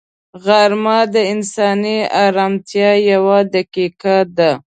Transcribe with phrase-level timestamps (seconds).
[0.43, 4.51] غرمه د انساني ارامتیا یوه دقیقه ده